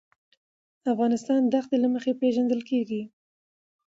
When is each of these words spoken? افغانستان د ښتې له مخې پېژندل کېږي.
افغانستان 0.91 1.41
د 1.47 1.53
ښتې 1.63 1.77
له 1.83 1.87
مخې 1.93 2.11
پېژندل 2.21 2.61
کېږي. 2.69 3.01